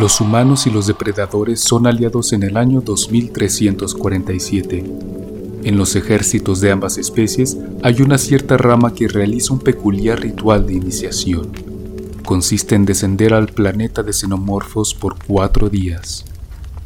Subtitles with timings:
[0.00, 4.84] Los humanos y los depredadores son aliados en el año 2347.
[5.64, 10.66] En los ejércitos de ambas especies hay una cierta rama que realiza un peculiar ritual
[10.66, 11.50] de iniciación.
[12.26, 16.26] Consiste en descender al planeta de xenomorfos por cuatro días,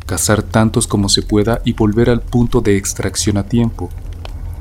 [0.07, 3.89] cazar tantos como se pueda y volver al punto de extracción a tiempo.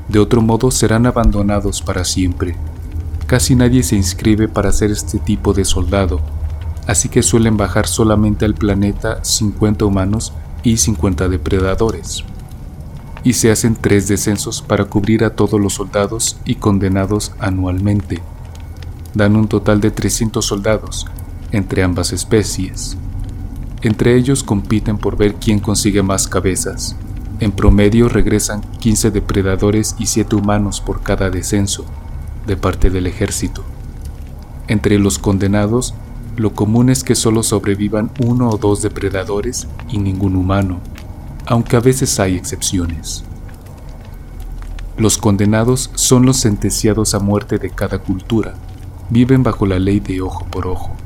[0.08, 2.56] De otro modo serán abandonados para siempre.
[3.28, 6.20] Casi nadie se inscribe para ser este tipo de soldado,
[6.90, 10.32] así que suelen bajar solamente al planeta 50 humanos
[10.64, 12.24] y 50 depredadores.
[13.22, 18.20] Y se hacen tres descensos para cubrir a todos los soldados y condenados anualmente.
[19.14, 21.06] Dan un total de 300 soldados
[21.52, 22.96] entre ambas especies.
[23.82, 26.96] Entre ellos compiten por ver quién consigue más cabezas.
[27.38, 31.84] En promedio regresan 15 depredadores y 7 humanos por cada descenso,
[32.48, 33.62] de parte del ejército.
[34.66, 35.94] Entre los condenados
[36.40, 40.80] lo común es que solo sobrevivan uno o dos depredadores y ningún humano,
[41.44, 43.24] aunque a veces hay excepciones.
[44.96, 48.54] Los condenados son los sentenciados a muerte de cada cultura.
[49.10, 50.96] Viven bajo la ley de ojo por ojo.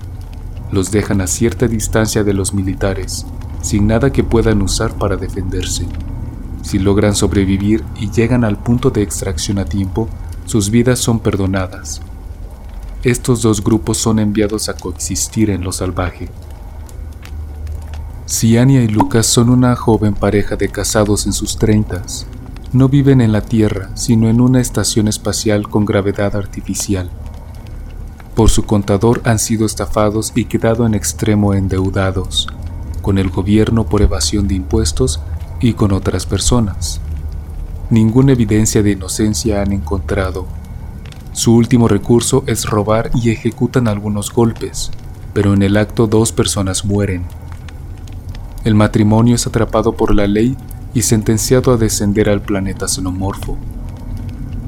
[0.71, 3.27] Los dejan a cierta distancia de los militares,
[3.61, 5.85] sin nada que puedan usar para defenderse.
[6.63, 10.09] Si logran sobrevivir y llegan al punto de extracción a tiempo,
[10.47, 12.03] sus vidas son perdonadas,
[13.05, 16.31] estos dos grupos son enviados a coexistir en lo salvaje.
[18.27, 22.27] Ciania y Lucas son una joven pareja de casados en sus treintas.
[22.73, 27.11] No viven en la Tierra, sino en una estación espacial con gravedad artificial.
[28.35, 32.49] Por su contador han sido estafados y quedado en extremo endeudados,
[33.03, 35.21] con el gobierno por evasión de impuestos
[35.61, 37.03] y con otras personas.
[37.91, 40.47] Ninguna evidencia de inocencia han encontrado
[41.35, 44.93] su último recurso es robar y ejecutan algunos golpes,
[45.33, 47.25] pero en el acto dos personas mueren.
[48.63, 50.57] El matrimonio es atrapado por la ley
[50.95, 53.59] y sentenciado a descender al planeta xenomorfo.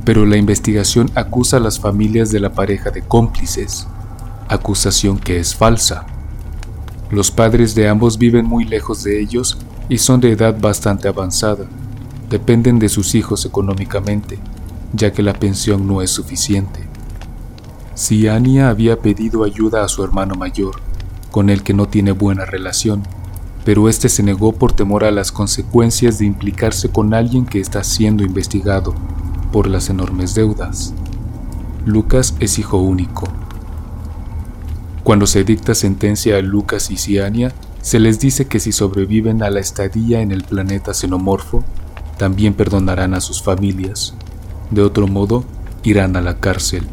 [0.04, 3.86] Pero la investigación acusa a las familias de la pareja de cómplices,
[4.48, 6.04] acusación que es falsa.
[7.10, 9.56] Los padres de ambos viven muy lejos de ellos
[9.88, 11.66] y son de edad bastante avanzada.
[12.28, 14.41] Dependen de sus hijos económicamente
[14.96, 16.80] ya que la pensión no es suficiente.
[17.94, 20.76] Si Ania había pedido ayuda a su hermano mayor,
[21.30, 23.02] con el que no tiene buena relación,
[23.64, 27.82] pero este se negó por temor a las consecuencias de implicarse con alguien que está
[27.84, 28.94] siendo investigado
[29.50, 30.94] por las enormes deudas.
[31.84, 33.26] Lucas es hijo único.
[35.02, 39.50] Cuando se dicta sentencia a Lucas y Ciania, se les dice que si sobreviven a
[39.50, 41.64] la estadía en el planeta xenomorfo,
[42.18, 44.14] también perdonarán a sus familias
[44.71, 45.44] de otro modo,
[45.82, 46.87] irán a la cárcel.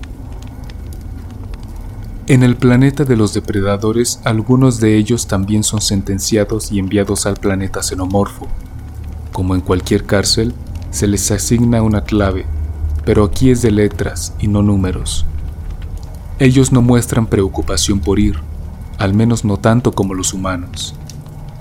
[2.27, 7.35] En el planeta de los depredadores, algunos de ellos también son sentenciados y enviados al
[7.35, 8.47] planeta xenomorfo.
[9.33, 10.53] Como en cualquier cárcel,
[10.89, 12.45] se les asigna una clave,
[13.03, 15.25] pero aquí es de letras y no números.
[16.39, 18.37] Ellos no muestran preocupación por ir,
[18.99, 20.95] al menos no tanto como los humanos,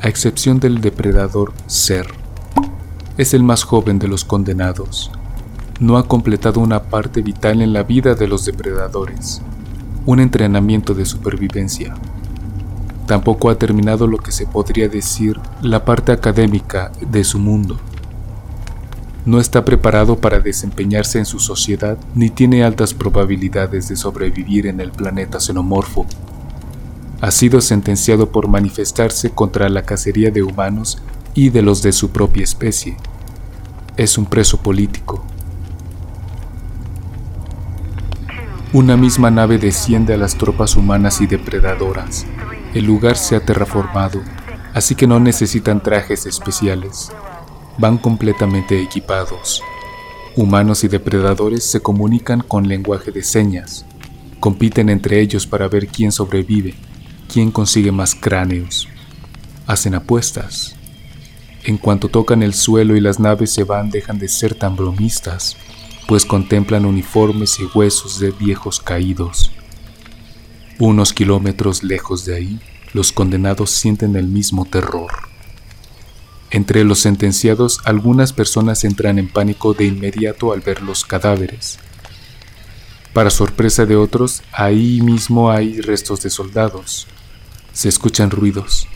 [0.00, 2.06] a excepción del depredador Ser.
[3.17, 5.11] Es el más joven de los condenados
[5.82, 9.43] no ha completado una parte vital en la vida de los depredadores,
[10.06, 11.97] un entrenamiento de supervivencia.
[13.09, 17.81] Tampoco ha terminado lo que se podría decir la parte académica de su mundo.
[19.26, 24.81] No está preparado para desempeñarse en su sociedad ni tiene altas probabilidades de sobrevivir en
[24.81, 26.06] el planeta xenomorfo.
[27.20, 31.03] Ha sido sentenciado por manifestarse contra la cacería de humanos
[31.34, 32.97] y de los de su propia especie.
[33.97, 35.25] Es un preso político.
[38.75, 42.25] Una misma nave desciende a las tropas humanas y depredadoras.
[42.72, 44.22] El lugar se ha terraformado,
[44.72, 47.12] así que no necesitan trajes especiales.
[47.77, 49.62] Van completamente equipados.
[50.37, 53.85] Humanos y depredadores se comunican con lenguaje de señas.
[54.41, 56.75] Compiten entre ellos para ver quién sobrevive,
[57.31, 58.88] quién consigue más cráneos.
[59.67, 60.76] Hacen apuestas.
[61.64, 65.58] En cuanto tocan el suelo y las naves se van, dejan de ser tan bromistas
[66.12, 69.50] pues contemplan uniformes y huesos de viejos caídos.
[70.79, 72.61] Unos kilómetros lejos de ahí,
[72.93, 75.11] los condenados sienten el mismo terror.
[76.50, 81.79] Entre los sentenciados, algunas personas entran en pánico de inmediato al ver los cadáveres.
[83.15, 87.06] Para sorpresa de otros, ahí mismo hay restos de soldados.
[87.73, 88.87] Se escuchan ruidos.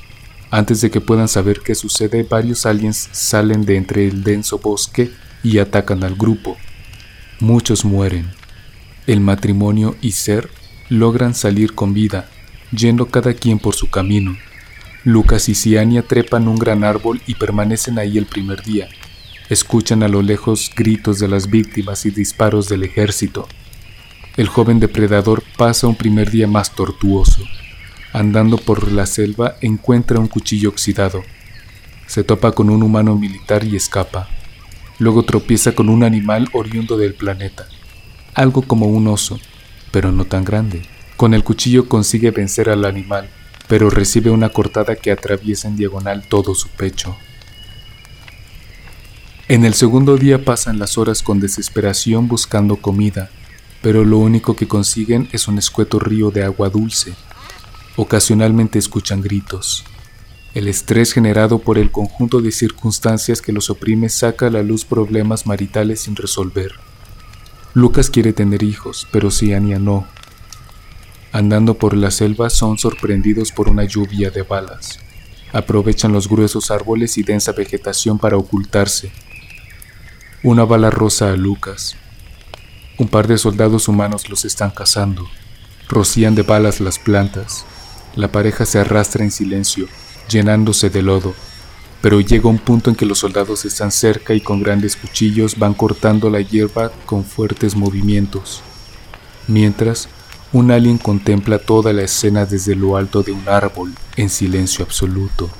[0.50, 5.10] Antes de que puedan saber qué sucede, varios aliens salen de entre el denso bosque
[5.42, 6.58] y atacan al grupo.
[7.40, 8.30] Muchos mueren.
[9.06, 10.48] El matrimonio y Ser
[10.88, 12.30] logran salir con vida,
[12.72, 14.34] yendo cada quien por su camino.
[15.04, 18.88] Lucas y Ciania trepan un gran árbol y permanecen ahí el primer día.
[19.50, 23.46] Escuchan a lo lejos gritos de las víctimas y disparos del ejército.
[24.38, 27.42] El joven depredador pasa un primer día más tortuoso.
[28.14, 31.22] Andando por la selva encuentra un cuchillo oxidado.
[32.06, 34.26] Se topa con un humano militar y escapa.
[34.98, 37.66] Luego tropieza con un animal oriundo del planeta,
[38.34, 39.38] algo como un oso,
[39.90, 40.82] pero no tan grande.
[41.16, 43.28] Con el cuchillo consigue vencer al animal,
[43.68, 47.16] pero recibe una cortada que atraviesa en diagonal todo su pecho.
[49.48, 53.30] En el segundo día pasan las horas con desesperación buscando comida,
[53.80, 57.14] pero lo único que consiguen es un escueto río de agua dulce.
[57.96, 59.84] Ocasionalmente escuchan gritos.
[60.56, 64.86] El estrés generado por el conjunto de circunstancias que los oprime saca a la luz
[64.86, 66.72] problemas maritales sin resolver.
[67.74, 70.06] Lucas quiere tener hijos, pero Ciania no.
[71.30, 74.98] Andando por la selva son sorprendidos por una lluvia de balas.
[75.52, 79.12] Aprovechan los gruesos árboles y densa vegetación para ocultarse.
[80.42, 81.96] Una bala rosa a Lucas.
[82.96, 85.28] Un par de soldados humanos los están cazando.
[85.86, 87.66] Rocían de balas las plantas.
[88.14, 89.86] La pareja se arrastra en silencio,
[90.28, 91.34] llenándose de lodo,
[92.00, 95.74] pero llega un punto en que los soldados están cerca y con grandes cuchillos van
[95.74, 98.62] cortando la hierba con fuertes movimientos.
[99.48, 100.08] Mientras,
[100.52, 105.50] un alien contempla toda la escena desde lo alto de un árbol, en silencio absoluto.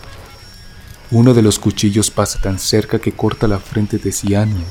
[1.10, 4.64] Uno de los cuchillos pasa tan cerca que corta la frente de Ciania,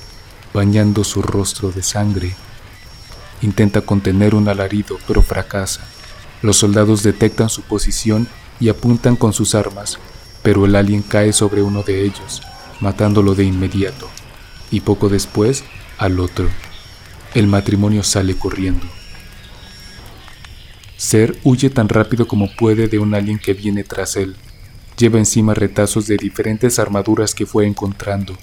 [0.53, 2.35] bañando su rostro de sangre.
[3.41, 5.81] Intenta contener un alarido, pero fracasa.
[6.41, 8.27] Los soldados detectan su posición
[8.59, 9.99] y apuntan con sus armas,
[10.43, 12.41] pero el alien cae sobre uno de ellos,
[12.79, 14.07] matándolo de inmediato,
[14.71, 15.63] y poco después
[15.97, 16.47] al otro.
[17.33, 18.85] El matrimonio sale corriendo.
[20.97, 24.35] Ser huye tan rápido como puede de un alien que viene tras él.
[24.97, 28.37] Lleva encima retazos de diferentes armaduras que fue encontrando.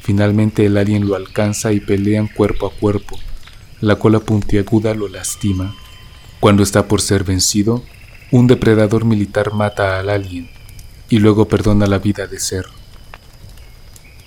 [0.00, 3.18] Finalmente el alien lo alcanza y pelean cuerpo a cuerpo.
[3.80, 5.74] La cola puntiaguda lo lastima.
[6.40, 7.82] Cuando está por ser vencido,
[8.32, 10.48] un depredador militar mata al alien
[11.08, 12.66] y luego perdona la vida de Ser.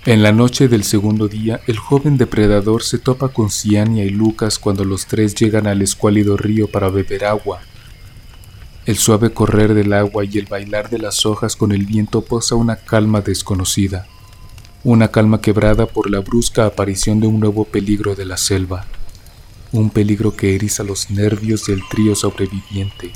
[0.06, 4.58] En la noche del segundo día, el joven depredador se topa con Ciania y Lucas
[4.58, 7.60] cuando los tres llegan al escuálido río para beber agua.
[8.86, 12.56] El suave correr del agua y el bailar de las hojas con el viento posa
[12.56, 14.08] una calma desconocida,
[14.86, 18.86] una calma quebrada por la brusca aparición de un nuevo peligro de la selva,
[19.74, 23.12] un peligro que eriza los nervios del trío sobreviviente.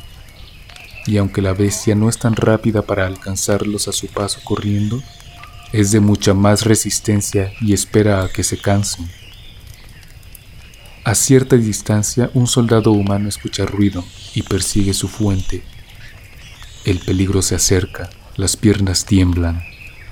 [1.06, 5.02] Y aunque la bestia no es tan rápida para alcanzarlos a su paso corriendo,
[5.74, 9.10] es de mucha más resistencia y espera a que se cansen.
[11.04, 14.06] A cierta distancia, un soldado humano escucha ruido
[14.36, 15.64] y persigue su fuente.
[16.86, 19.64] El peligro se acerca, las piernas tiemblan.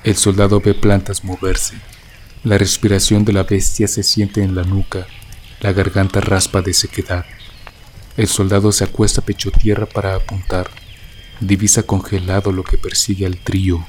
[0.03, 1.75] El soldado ve plantas moverse.
[2.43, 5.05] La respiración de la bestia se siente en la nuca.
[5.61, 7.25] La garganta raspa de sequedad.
[8.17, 10.69] El soldado se acuesta pecho tierra para apuntar.
[11.41, 13.83] Divisa congelado lo que persigue al trío.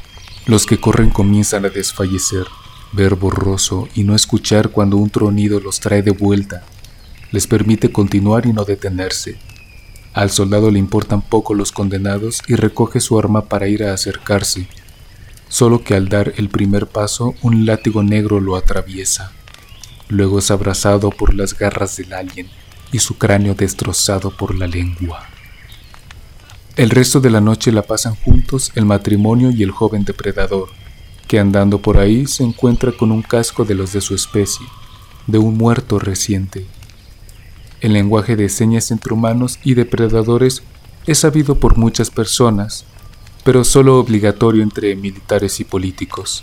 [0.46, 2.46] Los que corren comienzan a desfallecer,
[2.92, 6.64] ver borroso y no escuchar cuando un tronido los trae de vuelta.
[7.30, 9.36] Les permite continuar y no detenerse.
[10.14, 14.66] Al soldado le importan poco los condenados y recoge su arma para ir a acercarse,
[15.48, 19.30] solo que al dar el primer paso un látigo negro lo atraviesa.
[20.08, 22.48] Luego es abrazado por las garras del alien
[22.92, 25.28] y su cráneo destrozado por la lengua.
[26.74, 30.70] El resto de la noche la pasan juntos el matrimonio y el joven depredador,
[31.28, 34.64] que andando por ahí se encuentra con un casco de los de su especie,
[35.26, 36.64] de un muerto reciente.
[37.82, 40.62] El lenguaje de señas entre humanos y depredadores
[41.06, 42.86] es sabido por muchas personas,
[43.44, 46.42] pero solo obligatorio entre militares y políticos.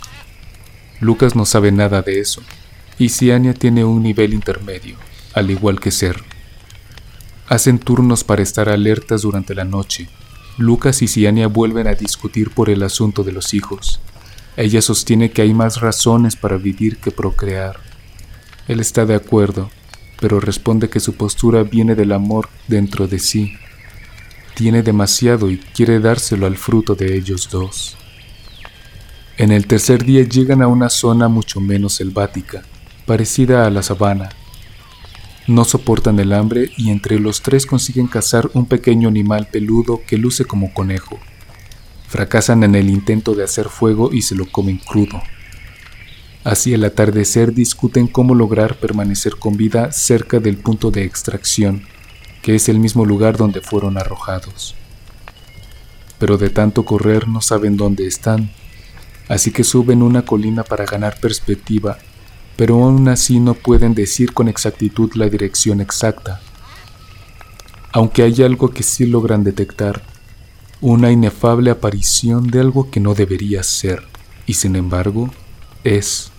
[1.00, 2.40] Lucas no sabe nada de eso,
[2.98, 4.94] y Ciania tiene un nivel intermedio,
[5.34, 6.29] al igual que Ser.
[7.50, 10.08] Hacen turnos para estar alertas durante la noche.
[10.56, 13.98] Lucas y Ciania vuelven a discutir por el asunto de los hijos.
[14.56, 17.80] Ella sostiene que hay más razones para vivir que procrear.
[18.68, 19.68] Él está de acuerdo,
[20.20, 23.54] pero responde que su postura viene del amor dentro de sí.
[24.54, 27.96] Tiene demasiado y quiere dárselo al fruto de ellos dos.
[29.38, 32.62] En el tercer día llegan a una zona mucho menos selvática,
[33.06, 34.28] parecida a la sabana,
[35.46, 40.18] no soportan el hambre y entre los tres consiguen cazar un pequeño animal peludo que
[40.18, 41.18] luce como conejo.
[42.08, 45.22] Fracasan en el intento de hacer fuego y se lo comen crudo.
[46.44, 51.82] Así al atardecer discuten cómo lograr permanecer con vida cerca del punto de extracción,
[52.42, 54.74] que es el mismo lugar donde fueron arrojados.
[56.18, 58.50] pero de tanto correr no saben dónde están,
[59.28, 61.96] así que suben una colina para ganar perspectiva,
[62.56, 66.40] pero aún así no pueden decir con exactitud la dirección exacta.
[67.92, 70.02] Aunque hay algo que sí logran detectar,
[70.80, 74.02] una inefable aparición de algo que no debería ser,
[74.46, 75.30] y sin embargo,
[75.84, 76.30] es.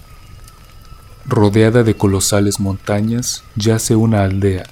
[1.25, 4.63] Rodeada de colosales montañas, yace una aldea,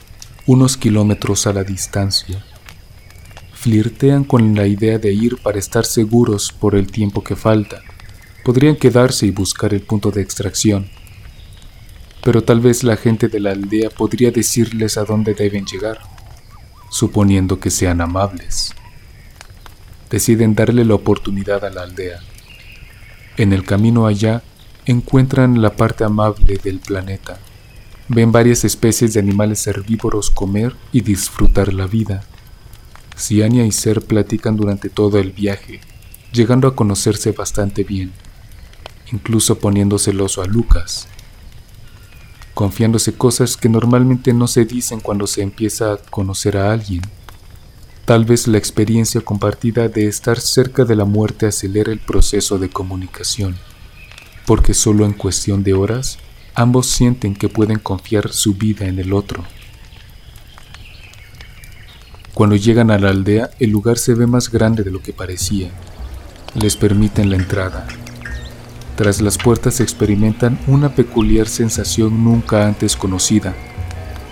[0.48, 2.44] unos kilómetros a la distancia.
[3.54, 7.82] Flirtean con la idea de ir para estar seguros por el tiempo que falta.
[8.44, 10.90] Podrían quedarse y buscar el punto de extracción.
[12.30, 15.98] Pero tal vez la gente de la aldea podría decirles a dónde deben llegar,
[16.92, 18.76] suponiendo que sean amables.
[20.12, 22.20] Deciden darle la oportunidad a la aldea.
[23.38, 24.44] En el camino allá
[24.86, 27.40] encuentran la parte amable del planeta.
[28.10, 32.26] Ven varias especies de animales herbívoros comer y disfrutar la vida.
[33.16, 35.82] Siania y Ser platican durante todo el viaje,
[36.32, 38.12] llegando a conocerse bastante bien,
[39.12, 41.08] incluso poniendo celoso a Lucas,
[42.60, 47.04] confiándose cosas que normalmente no se dicen cuando se empieza a conocer a alguien.
[48.04, 52.70] Tal vez la experiencia compartida de estar cerca de la muerte acelera el proceso de
[52.70, 53.56] comunicación
[54.46, 56.20] porque solo en cuestión de horas
[56.54, 59.46] ambos sienten que pueden confiar su vida en el otro.
[62.34, 65.70] Cuando llegan a la aldea, el lugar se ve más grande de lo que parecía.
[66.56, 67.88] Les permiten la entrada.
[69.00, 73.56] Tras las puertas experimentan una peculiar sensación nunca antes conocida.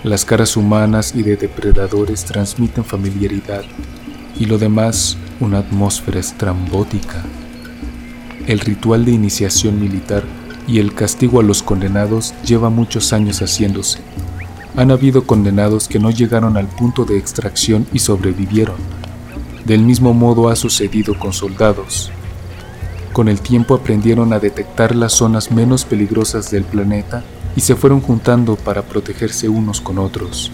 [0.04, 3.64] Las caras humanas y de depredadores transmiten familiaridad
[4.38, 7.24] y lo demás una atmósfera estrambótica
[8.46, 10.24] el ritual de iniciación militar
[10.68, 14.00] y el castigo a los condenados lleva muchos años haciéndose.
[14.76, 18.76] Han habido condenados que no llegaron al punto de extracción y sobrevivieron.
[19.64, 22.12] Del mismo modo ha sucedido con soldados.
[23.18, 27.24] Con el tiempo aprendieron a detectar las zonas menos peligrosas del planeta
[27.56, 30.52] y se fueron juntando para protegerse unos con otros.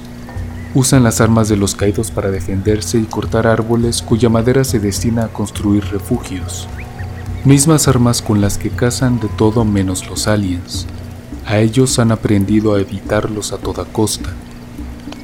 [0.73, 5.25] Usan las armas de los caídos para defenderse y cortar árboles cuya madera se destina
[5.25, 6.69] a construir refugios
[7.43, 10.87] mismas armas con las que cazan de todo menos los aliens.
[11.45, 14.29] A ellos han aprendido a evitarlos a toda costa.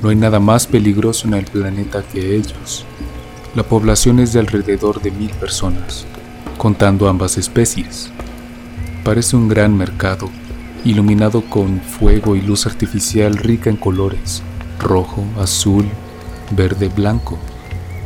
[0.02, 2.84] No hay nada más peligroso en el planeta que ellos.
[3.56, 6.06] La población es de alrededor de mil personas,
[6.60, 8.12] contando ambas especies.
[9.04, 10.30] Parece un gran mercado,
[10.86, 14.44] iluminado con fuego y luz artificial rica en colores,
[14.80, 15.86] rojo, azul,
[16.56, 17.40] verde, blanco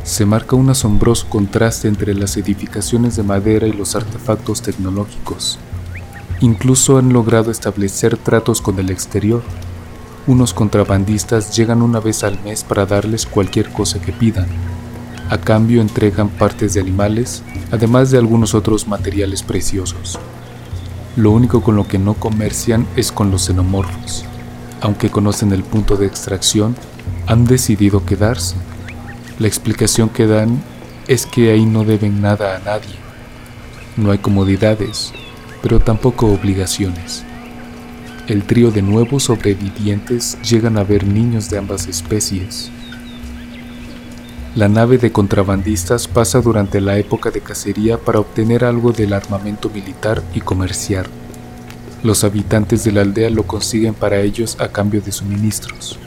[0.04, 5.58] se marca un asombroso contraste entre las edificaciones de madera y los artefactos tecnológicos.
[6.40, 9.42] Incluso han logrado establecer tratos con el exterior.
[10.26, 14.46] Unos contrabandistas llegan una vez al mes para darles cualquier cosa que pidan.
[15.30, 20.18] A cambio entregan partes de animales, además de algunos otros materiales preciosos.
[21.16, 24.24] Lo único con lo que no comercian es con los xenomorfos.
[24.80, 26.76] Aunque conocen el punto de extracción,
[27.26, 28.56] han decidido quedarse
[29.40, 30.62] la explicación que dan
[31.08, 32.94] es que ahí no deben nada a nadie.
[33.96, 35.12] No hay comodidades,
[35.60, 37.24] pero tampoco obligaciones.
[38.28, 42.70] El trío de nuevos sobrevivientes llegan a ver niños de ambas especies.
[44.56, 49.68] La nave de contrabandistas pasa durante la época de cacería para obtener algo del armamento
[49.68, 51.08] militar y comerciar.
[52.04, 55.98] Los habitantes de la aldea lo consiguen para ellos a cambio de suministros.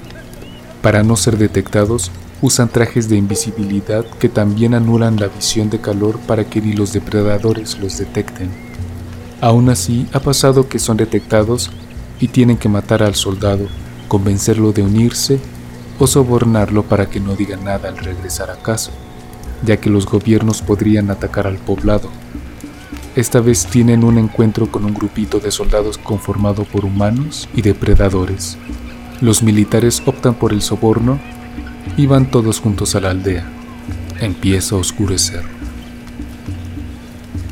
[0.81, 2.09] Para no ser detectados,
[2.41, 6.93] usan trajes de invisibilidad que también anulan la visión de calor para que ni los
[6.93, 8.49] depredadores los detecten.
[9.41, 11.69] Aún así, ha pasado que son detectados
[12.21, 13.67] y tienen que matar al soldado,
[14.07, 15.37] convencerlo de unirse
[15.99, 18.91] o sobornarlo para que no diga nada al regresar a casa,
[19.63, 22.09] ya que los gobiernos podrían atacar al poblado.
[23.15, 28.57] Esta vez tienen un encuentro con un grupito de soldados conformado por humanos y depredadores.
[29.21, 31.19] Los militares optan por el soborno
[31.97, 33.49] y van todos juntos a la aldea.
[34.19, 35.41] Empieza a oscurecer.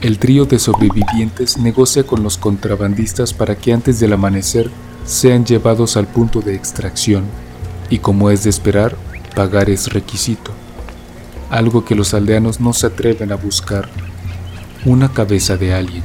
[0.01, 4.69] El trío de sobrevivientes negocia con los contrabandistas para que antes del amanecer
[5.03, 7.23] sean llevados al punto de extracción
[7.89, 8.95] y como es de esperar,
[9.35, 10.51] pagar es requisito,
[11.49, 13.89] algo que los aldeanos no se atreven a buscar,
[14.85, 16.03] una cabeza de alguien.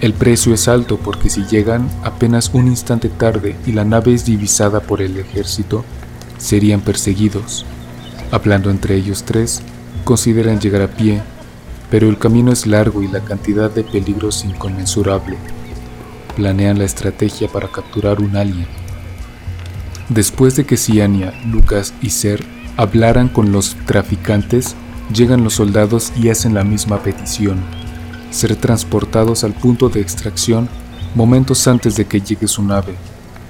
[0.00, 4.26] El precio es alto porque si llegan apenas un instante tarde y la nave es
[4.26, 5.84] divisada por el ejército,
[6.38, 7.64] serían perseguidos.
[8.30, 9.62] Hablando entre ellos tres,
[10.04, 11.22] consideran llegar a pie,
[11.90, 15.38] pero el camino es largo y la cantidad de peligros inconmensurable.
[16.36, 18.85] Planean la estrategia para capturar un alien.
[20.08, 22.44] Después de que Ciania, Lucas y Ser
[22.76, 24.76] hablaran con los traficantes,
[25.12, 27.58] llegan los soldados y hacen la misma petición,
[28.30, 30.68] ser transportados al punto de extracción
[31.16, 32.94] momentos antes de que llegue su nave.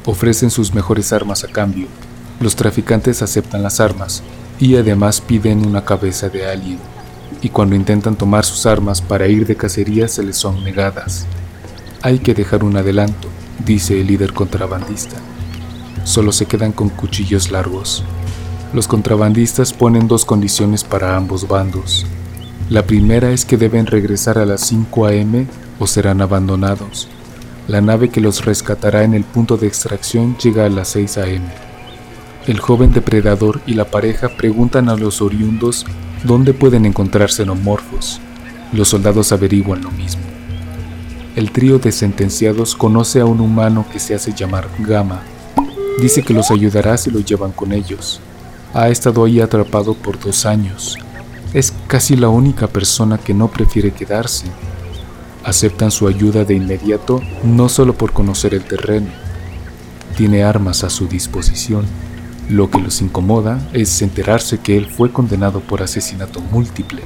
[0.06, 1.88] Ofrecen sus mejores armas a cambio.
[2.40, 4.22] Los traficantes aceptan las armas
[4.58, 6.78] y además piden una cabeza de alguien.
[7.42, 11.26] Y cuando intentan tomar sus armas para ir de cacería se les son negadas.
[12.02, 13.28] Hay que dejar un adelanto,
[13.64, 15.16] dice el líder contrabandista.
[16.06, 18.04] Solo se quedan con cuchillos largos.
[18.72, 22.06] Los contrabandistas ponen dos condiciones para ambos bandos.
[22.70, 25.48] La primera es que deben regresar a las 5 a.m.
[25.80, 27.08] o serán abandonados.
[27.66, 31.44] La nave que los rescatará en el punto de extracción llega a las 6 a.m.
[32.46, 35.86] El joven depredador y la pareja preguntan a los oriundos
[36.22, 38.20] dónde pueden encontrar xenomorfos.
[38.72, 40.22] Los soldados averiguan lo mismo.
[41.34, 45.22] El trío de sentenciados conoce a un humano que se hace llamar Gama.
[45.98, 48.20] Dice que los ayudará si lo llevan con ellos.
[48.74, 50.98] Ha estado ahí atrapado por dos años.
[51.52, 54.46] Es casi la única persona que no prefiere quedarse
[55.46, 59.06] aceptan su ayuda de inmediato no solo por conocer el terreno,
[60.16, 61.86] tiene armas a su disposición.
[62.50, 67.02] Lo que los incomoda es enterarse que él fue condenado por asesinato múltiple.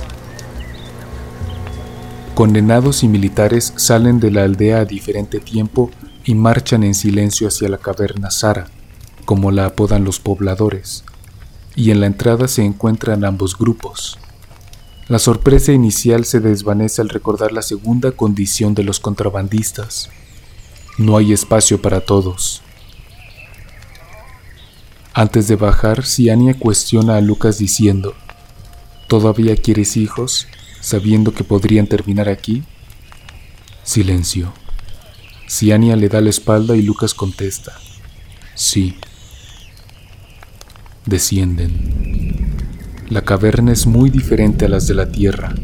[2.35, 5.91] Condenados y militares salen de la aldea a diferente tiempo
[6.25, 8.69] y marchan en silencio hacia la caverna Sara,
[9.31, 11.05] como la apodan los pobladores,
[11.77, 14.19] y en la entrada se encuentran ambos grupos.
[15.07, 20.11] La sorpresa inicial se desvanece al recordar la segunda condición de los contrabandistas.
[20.99, 22.63] No hay espacio para todos.
[25.15, 28.15] Antes de bajar, Siania cuestiona a Lucas diciendo,
[29.07, 30.49] ¿Todavía quieres hijos,
[30.81, 32.65] sabiendo que podrían terminar aquí?
[33.85, 34.53] Silencio.
[35.47, 37.79] Siania le da la espalda y Lucas contesta,
[38.57, 38.97] sí.
[41.07, 42.59] Descienden.
[43.09, 45.55] La caverna es muy diferente a las de la Tierra.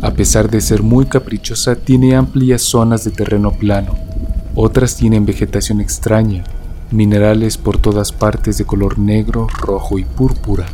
[0.00, 3.96] A pesar de ser muy caprichosa, tiene amplias zonas de terreno plano.
[4.54, 6.44] Otras tienen vegetación extraña,
[6.92, 10.66] minerales por todas partes de color negro, rojo y púrpura.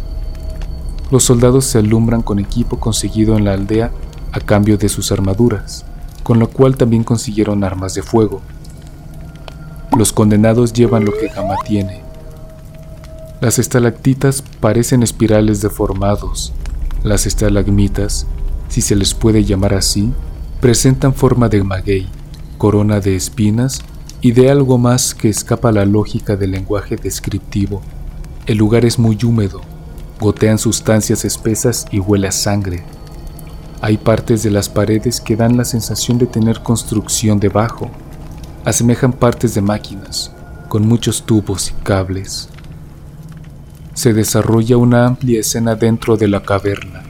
[1.10, 3.92] Los soldados se alumbran con equipo conseguido en la aldea
[4.30, 5.86] a cambio de sus armaduras,
[6.22, 8.42] con lo cual también consiguieron armas de fuego.
[9.96, 12.02] Los condenados llevan lo que Gama tiene,
[13.42, 16.52] las estalactitas parecen espirales deformados.
[17.02, 18.24] Las estalagmitas,
[18.68, 20.12] si se les puede llamar así,
[20.60, 22.08] presentan forma de maguey,
[22.56, 23.82] corona de espinas
[24.20, 27.82] y de algo más que escapa a la lógica del lenguaje descriptivo.
[28.46, 29.60] El lugar es muy húmedo,
[30.20, 32.84] gotean sustancias espesas y huele a sangre.
[33.80, 37.90] Hay partes de las paredes que dan la sensación de tener construcción debajo.
[38.64, 40.30] Asemejan partes de máquinas,
[40.68, 42.48] con muchos tubos y cables
[43.94, 47.02] se desarrolla una amplia escena dentro de la caverna.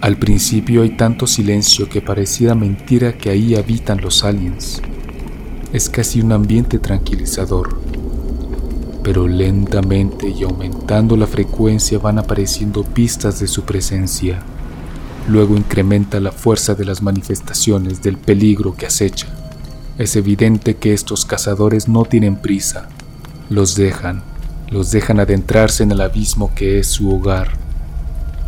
[0.00, 4.80] Al principio hay tanto silencio que pareciera mentira que ahí habitan los aliens.
[5.72, 7.78] Es casi un ambiente tranquilizador.
[9.02, 14.40] Pero lentamente y aumentando la frecuencia van apareciendo pistas de su presencia.
[15.28, 19.26] Luego incrementa la fuerza de las manifestaciones del peligro que acecha.
[19.98, 22.88] Es evidente que estos cazadores no tienen prisa.
[23.48, 24.22] Los dejan
[24.68, 27.52] los dejan adentrarse en el abismo que es su hogar.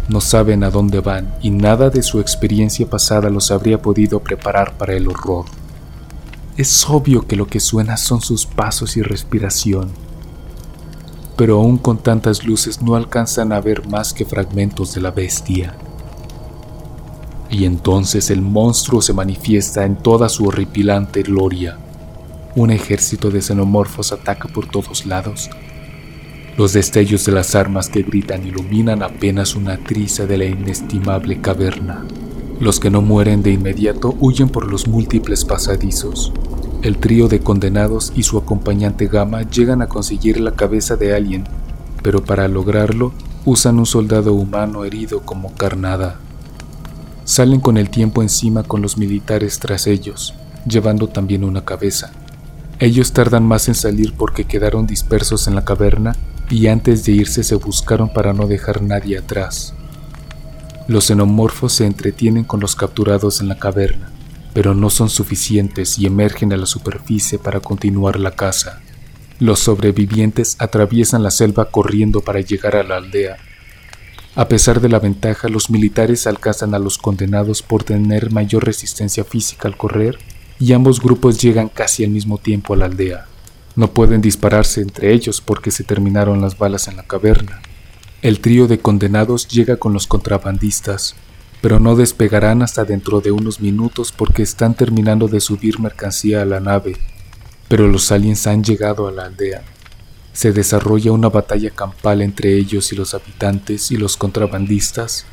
[0.08, 4.76] No saben a dónde van y nada de su experiencia pasada los habría podido preparar
[4.76, 5.44] para el horror.
[6.56, 9.90] Es obvio que lo que suena son sus pasos y respiración,
[11.36, 15.76] pero aún con tantas luces no alcanzan a ver más que fragmentos de la bestia.
[17.50, 21.78] Y entonces el monstruo se manifiesta en toda su horripilante gloria.
[22.56, 25.48] Un ejército de xenomorfos ataca por todos lados,
[26.58, 32.04] los destellos de las armas que gritan iluminan apenas una triza de la inestimable caverna.
[32.58, 36.32] Los que no mueren de inmediato huyen por los múltiples pasadizos.
[36.82, 41.44] El trío de condenados y su acompañante Gama llegan a conseguir la cabeza de alguien,
[42.02, 43.12] pero para lograrlo
[43.44, 46.18] usan un soldado humano herido como carnada.
[47.22, 50.34] Salen con el tiempo encima con los militares tras ellos,
[50.66, 52.10] llevando también una cabeza.
[52.80, 56.16] Ellos tardan más en salir porque quedaron dispersos en la caverna
[56.50, 59.74] y antes de irse se buscaron para no dejar nadie atrás.
[60.86, 64.10] Los xenomorfos se entretienen con los capturados en la caverna,
[64.54, 68.80] pero no son suficientes y emergen a la superficie para continuar la caza.
[69.38, 73.36] Los sobrevivientes atraviesan la selva corriendo para llegar a la aldea.
[74.34, 79.24] A pesar de la ventaja, los militares alcanzan a los condenados por tener mayor resistencia
[79.24, 80.18] física al correr
[80.58, 83.27] y ambos grupos llegan casi al mismo tiempo a la aldea.
[83.78, 87.62] No pueden dispararse entre ellos porque se terminaron las balas en la caverna.
[88.22, 91.14] El trío de condenados llega con los contrabandistas,
[91.60, 96.44] pero no despegarán hasta dentro de unos minutos porque están terminando de subir mercancía a
[96.44, 96.96] la nave.
[97.68, 99.62] Pero los aliens han llegado a la aldea.
[100.32, 105.24] Se desarrolla una batalla campal entre ellos y los habitantes y los contrabandistas,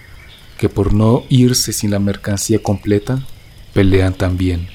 [0.59, 3.25] que por no irse sin la mercancía completa,
[3.73, 4.67] pelean también.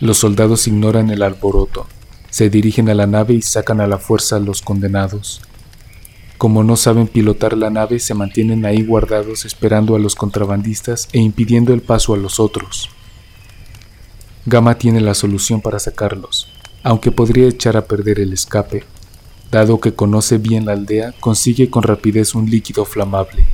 [0.00, 1.88] Los soldados ignoran el alboroto,
[2.34, 5.40] se dirigen a la nave y sacan a la fuerza a los condenados.
[6.36, 11.20] Como no saben pilotar la nave, se mantienen ahí guardados esperando a los contrabandistas e
[11.20, 12.90] impidiendo el paso a los otros.
[14.46, 16.48] Gama tiene la solución para sacarlos,
[16.82, 18.82] aunque podría echar a perder el escape.
[19.52, 23.46] Dado que conoce bien la aldea, consigue con rapidez un líquido flamable.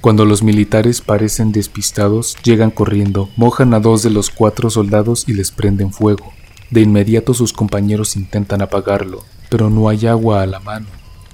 [0.00, 5.34] Cuando los militares parecen despistados, llegan corriendo, mojan a dos de los cuatro soldados y
[5.34, 6.32] les prenden fuego.
[6.70, 10.86] De inmediato sus compañeros intentan apagarlo, pero no hay agua a la mano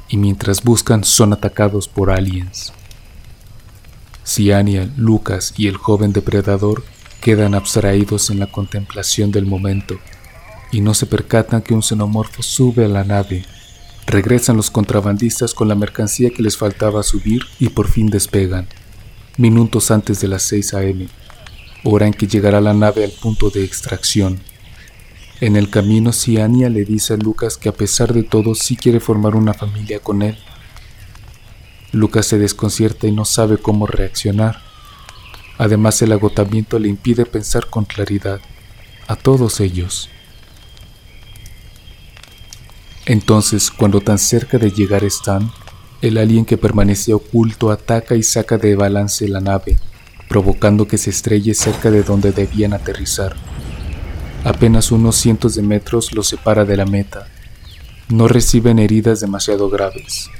[0.08, 2.72] y mientras buscan son atacados por aliens.
[4.24, 6.84] Ciania, Lucas y el joven depredador
[7.22, 9.98] quedan abstraídos en la contemplación del momento
[10.70, 13.44] y no se percatan que un xenomorfo sube a la nave.
[14.06, 18.68] Regresan los contrabandistas con la mercancía que les faltaba subir y por fin despegan,
[19.38, 21.08] minutos antes de las 6 a.m.,
[21.84, 24.40] hora en que llegará la nave al punto de extracción.
[25.42, 29.00] En el camino, Ciania le dice a Lucas que a pesar de todo sí quiere
[29.00, 30.38] formar una familia con él.
[31.90, 34.60] Lucas se desconcierta y no sabe cómo reaccionar.
[35.58, 38.40] Además, el agotamiento le impide pensar con claridad.
[39.08, 40.08] A todos ellos.
[43.04, 45.50] Entonces, cuando tan cerca de llegar están,
[46.02, 49.76] el alien que permanecía oculto ataca y saca de balance la nave,
[50.28, 53.34] provocando que se estrelle cerca de donde debían aterrizar.
[54.44, 57.28] Apenas unos cientos de metros los separa de la meta.
[58.08, 60.30] No reciben heridas demasiado graves.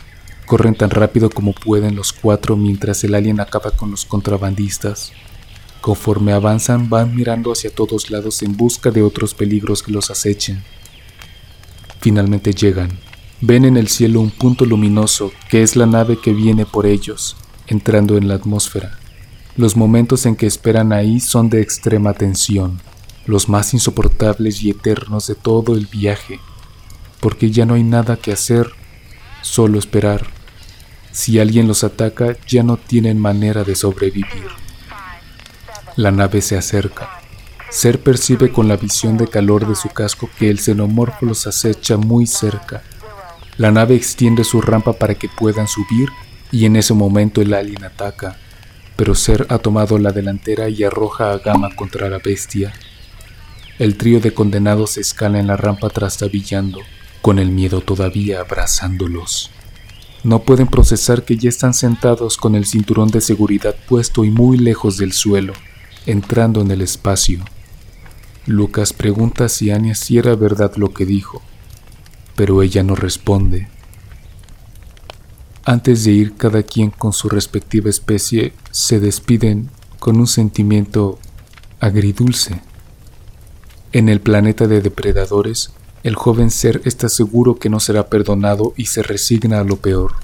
[0.44, 5.12] Corren tan rápido como pueden los cuatro mientras el alien acaba con los contrabandistas.
[5.80, 10.64] Conforme avanzan van mirando hacia todos lados en busca de otros peligros que los acechen.
[12.00, 12.90] Finalmente llegan.
[13.40, 17.36] Ven en el cielo un punto luminoso que es la nave que viene por ellos,
[17.68, 18.98] entrando en la atmósfera.
[19.56, 22.80] Los momentos en que esperan ahí son de extrema tensión
[23.26, 26.40] los más insoportables y eternos de todo el viaje,
[27.20, 28.70] porque ya no hay nada que hacer,
[29.42, 30.26] solo esperar.
[31.12, 34.48] Si alguien los ataca, ya no tienen manera de sobrevivir.
[35.96, 37.20] La nave se acerca.
[37.70, 41.96] Ser percibe con la visión de calor de su casco que el xenomorfo los acecha
[41.96, 42.82] muy cerca.
[43.56, 46.08] La nave extiende su rampa para que puedan subir
[46.50, 48.36] y en ese momento el alien ataca,
[48.96, 52.72] pero Ser ha tomado la delantera y arroja a Gama contra la bestia.
[53.78, 56.80] El trío de condenados escala en la rampa trastabillando,
[57.22, 59.50] con el miedo todavía abrazándolos.
[60.24, 64.58] No pueden procesar que ya están sentados con el cinturón de seguridad puesto y muy
[64.58, 65.54] lejos del suelo,
[66.06, 67.44] entrando en el espacio.
[68.46, 71.42] Lucas pregunta si Anya si era verdad lo que dijo,
[72.36, 73.68] pero ella no responde.
[75.64, 81.18] Antes de ir cada quien con su respectiva especie, se despiden con un sentimiento
[81.80, 82.60] agridulce.
[83.94, 85.70] En el planeta de depredadores,
[86.02, 90.14] el joven ser está seguro que no será perdonado y se resigna a lo peor.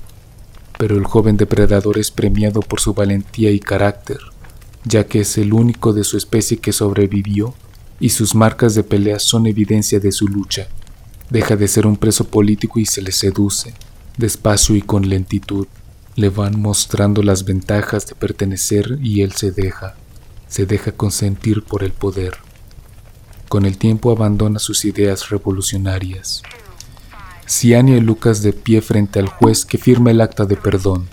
[0.78, 4.20] Pero el joven depredador es premiado por su valentía y carácter,
[4.84, 7.52] ya que es el único de su especie que sobrevivió
[8.00, 10.68] y sus marcas de pelea son evidencia de su lucha.
[11.28, 13.74] Deja de ser un preso político y se le seduce,
[14.16, 15.66] despacio y con lentitud.
[16.16, 19.94] Le van mostrando las ventajas de pertenecer y él se deja,
[20.48, 22.47] se deja consentir por el poder.
[23.48, 26.42] Con el tiempo abandona sus ideas revolucionarias.
[27.46, 31.08] Ciania y Lucas de pie frente al juez que firma el acta de perdón.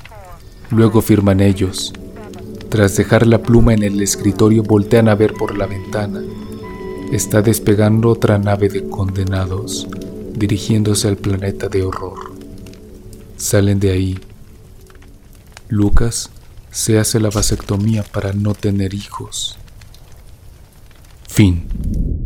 [0.70, 1.94] Luego firman ellos.
[2.70, 6.22] Tras dejar la pluma en el escritorio voltean a ver por la ventana.
[7.10, 9.88] Está despegando otra nave de condenados,
[10.34, 12.34] dirigiéndose al planeta de horror.
[13.38, 14.20] Salen de ahí.
[15.70, 16.32] Lucas
[16.70, 19.58] se hace la vasectomía para no tener hijos.
[21.30, 22.25] Fin.